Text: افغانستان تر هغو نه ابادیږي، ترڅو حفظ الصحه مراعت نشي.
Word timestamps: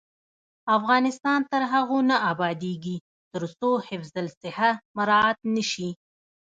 افغانستان 0.77 1.39
تر 1.51 1.61
هغو 1.71 1.99
نه 2.09 2.17
ابادیږي، 2.31 2.97
ترڅو 3.33 3.71
حفظ 3.87 4.11
الصحه 4.25 4.71
مراعت 4.97 5.39
نشي. 5.55 5.89